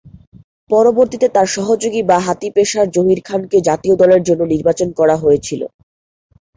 [0.69, 5.61] পরবর্তীতে তার সহযোগী বা-হাতি পেসার জহির খান কে জাতীয় দলের জন্য নির্বাচন করা হয়েছিল।